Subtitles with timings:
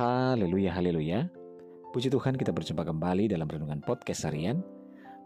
[0.00, 1.28] Haleluya, haleluya.
[1.92, 4.64] Puji Tuhan kita berjumpa kembali dalam Renungan Podcast Harian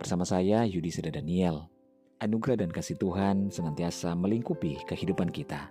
[0.02, 1.70] bersama saya Yudi Seda Daniel.
[2.18, 5.70] Anugerah dan kasih Tuhan senantiasa melingkupi kehidupan kita.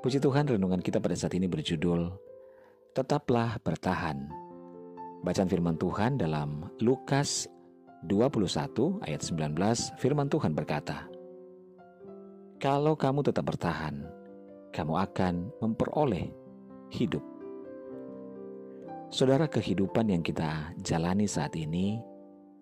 [0.00, 2.08] Puji Tuhan renungan kita pada saat ini berjudul
[2.96, 4.24] Tetaplah Bertahan.
[5.20, 7.44] Bacaan firman Tuhan dalam Lukas
[8.08, 9.52] 21 ayat 19
[10.00, 11.12] firman Tuhan berkata,
[12.56, 14.00] Kalau kamu tetap bertahan,
[14.72, 16.32] kamu akan memperoleh
[16.88, 17.37] hidup.
[19.08, 21.96] Saudara, kehidupan yang kita jalani saat ini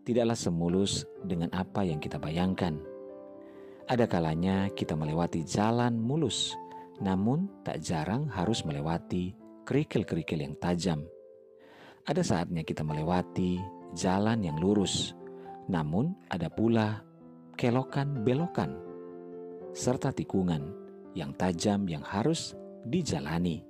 [0.07, 2.79] tidaklah semulus dengan apa yang kita bayangkan.
[3.91, 6.55] Ada kalanya kita melewati jalan mulus,
[7.03, 9.35] namun tak jarang harus melewati
[9.67, 11.03] kerikil-kerikil yang tajam.
[12.07, 13.59] Ada saatnya kita melewati
[13.99, 15.19] jalan yang lurus,
[15.67, 17.03] namun ada pula
[17.59, 18.71] kelokan-belokan
[19.75, 20.63] serta tikungan
[21.11, 22.55] yang tajam yang harus
[22.87, 23.67] dijalani.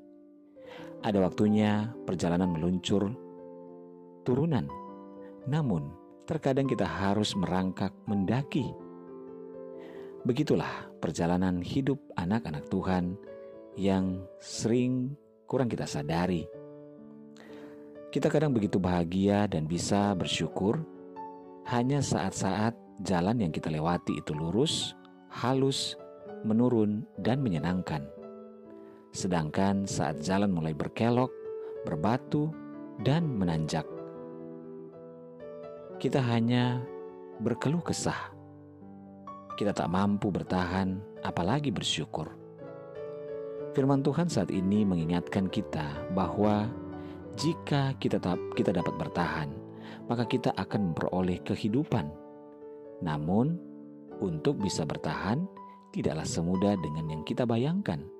[1.04, 3.12] Ada waktunya perjalanan meluncur
[4.24, 4.66] turunan.
[5.46, 5.92] Namun,
[6.26, 8.74] terkadang kita harus merangkak mendaki.
[10.26, 13.14] Begitulah perjalanan hidup anak-anak Tuhan
[13.78, 15.14] yang sering
[15.46, 16.42] kurang kita sadari.
[18.10, 20.82] Kita kadang begitu bahagia dan bisa bersyukur
[21.70, 24.96] hanya saat-saat jalan yang kita lewati itu lurus,
[25.30, 25.94] halus,
[26.42, 28.15] menurun, dan menyenangkan.
[29.16, 31.32] Sedangkan saat jalan mulai berkelok,
[31.88, 32.52] berbatu,
[33.00, 33.88] dan menanjak,
[35.96, 36.84] kita hanya
[37.40, 38.36] berkeluh kesah.
[39.56, 42.28] Kita tak mampu bertahan, apalagi bersyukur.
[43.72, 46.68] Firman Tuhan saat ini mengingatkan kita bahwa
[47.40, 48.20] jika kita
[48.52, 49.48] kita dapat bertahan,
[50.12, 52.12] maka kita akan memperoleh kehidupan.
[53.00, 53.56] Namun,
[54.20, 55.48] untuk bisa bertahan
[55.96, 58.15] tidaklah semudah dengan yang kita bayangkan.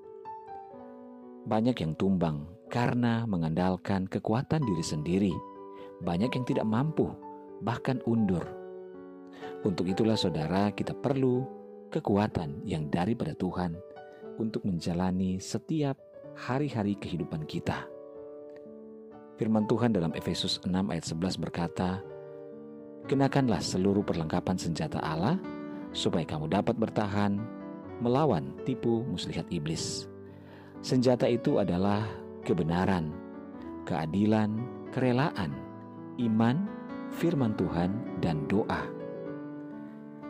[1.47, 5.34] Banyak yang tumbang karena mengandalkan kekuatan diri sendiri.
[6.03, 7.08] Banyak yang tidak mampu,
[7.62, 8.42] bahkan undur.
[9.62, 11.47] Untuk itulah saudara kita perlu
[11.94, 13.78] kekuatan yang daripada Tuhan
[14.37, 15.97] untuk menjalani setiap
[16.37, 17.87] hari-hari kehidupan kita.
[19.38, 22.00] Firman Tuhan dalam Efesus 6 ayat 11 berkata,
[23.06, 25.38] Kenakanlah seluruh perlengkapan senjata Allah,
[25.94, 27.38] supaya kamu dapat bertahan
[28.03, 30.10] melawan tipu muslihat iblis.
[30.86, 32.06] Senjata itu adalah
[32.47, 33.10] kebenaran,
[33.82, 34.54] keadilan,
[34.94, 35.50] kerelaan,
[36.22, 36.62] iman,
[37.10, 37.91] firman Tuhan,
[38.22, 38.86] dan doa.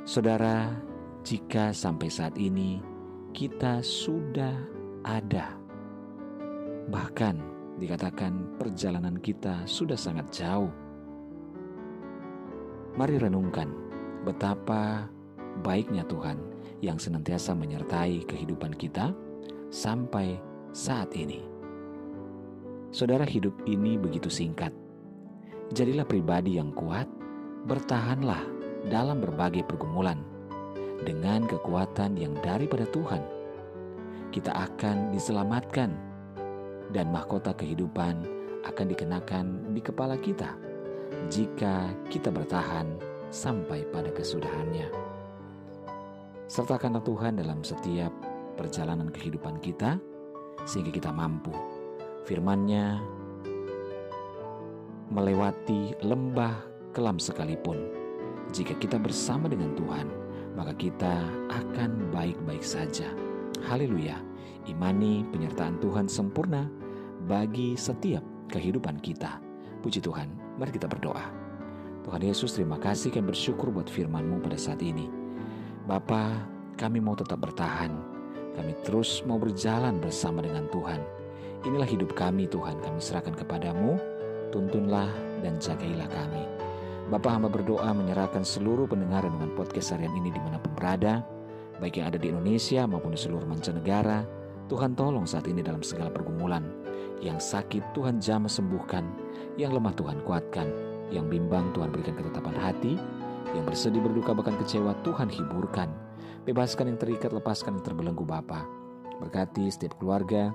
[0.09, 0.73] Saudara,
[1.29, 2.81] jika sampai saat ini
[3.37, 4.57] kita sudah
[5.05, 5.61] ada,
[6.89, 7.37] bahkan
[7.77, 10.73] dikatakan perjalanan kita sudah sangat jauh,
[12.97, 13.69] mari renungkan
[14.25, 15.05] betapa
[15.61, 16.41] baiknya Tuhan
[16.81, 19.13] yang senantiasa menyertai kehidupan kita
[19.71, 20.39] sampai
[20.71, 21.43] saat ini.
[22.95, 24.73] Saudara, hidup ini begitu singkat.
[25.75, 27.11] Jadilah pribadi yang kuat,
[27.67, 28.41] bertahanlah
[28.87, 30.23] dalam berbagai pergumulan
[31.03, 33.21] dengan kekuatan yang daripada Tuhan.
[34.31, 35.91] Kita akan diselamatkan
[36.95, 38.23] dan mahkota kehidupan
[38.67, 40.55] akan dikenakan di kepala kita
[41.31, 42.87] jika kita bertahan
[43.31, 44.89] sampai pada kesudahannya.
[46.47, 48.15] Sertakanlah Tuhan dalam setiap
[48.57, 50.01] perjalanan kehidupan kita
[50.65, 51.53] sehingga kita mampu.
[52.27, 52.99] firman-Nya
[55.15, 56.59] melewati lembah
[56.91, 57.79] kelam sekalipun.
[58.51, 60.11] Jika kita bersama dengan Tuhan
[60.59, 61.23] maka kita
[61.53, 63.07] akan baik-baik saja.
[63.69, 64.19] Haleluya.
[64.67, 66.67] Imani penyertaan Tuhan sempurna
[67.31, 69.39] bagi setiap kehidupan kita.
[69.85, 71.23] Puji Tuhan mari kita berdoa.
[72.03, 73.15] Tuhan Yesus terima kasih.
[73.15, 75.07] Kami bersyukur buat firman-Mu pada saat ini.
[75.87, 76.43] Bapa
[76.75, 78.16] kami mau tetap bertahan
[78.57, 81.01] kami terus mau berjalan bersama dengan Tuhan.
[81.69, 84.01] Inilah hidup kami Tuhan, kami serahkan kepadamu,
[84.51, 85.13] tuntunlah
[85.45, 86.45] dan jagailah kami.
[87.07, 91.23] Bapak hamba berdoa menyerahkan seluruh pendengar dengan podcast harian ini di mana pun berada,
[91.79, 94.27] baik yang ada di Indonesia maupun di seluruh mancanegara.
[94.67, 96.67] Tuhan tolong saat ini dalam segala pergumulan.
[97.23, 99.07] Yang sakit Tuhan jamah sembuhkan,
[99.55, 100.69] yang lemah Tuhan kuatkan,
[101.15, 102.99] yang bimbang Tuhan berikan ketetapan hati,
[103.55, 105.89] yang bersedih berduka bahkan kecewa Tuhan hiburkan.
[106.47, 108.63] Bebaskan yang terikat, lepaskan yang terbelenggu Bapa.
[109.19, 110.53] Berkati setiap keluarga,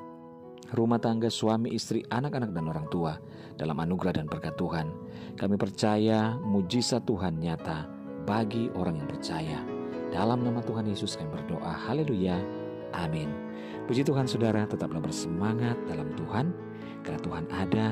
[0.71, 3.17] rumah tangga, suami, istri, anak-anak, dan orang tua
[3.59, 4.87] dalam anugerah dan berkat Tuhan.
[5.35, 7.89] Kami percaya mujizat Tuhan nyata
[8.23, 9.59] bagi orang yang percaya.
[10.11, 11.71] Dalam nama Tuhan Yesus kami berdoa.
[11.87, 12.35] Haleluya.
[12.91, 13.31] Amin.
[13.87, 16.51] Puji Tuhan saudara, tetaplah bersemangat dalam Tuhan.
[17.01, 17.87] Karena Tuhan ada,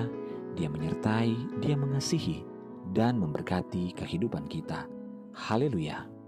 [0.54, 2.44] dia menyertai, dia mengasihi,
[2.92, 4.86] dan memberkati kehidupan kita.
[5.34, 6.19] Haleluya.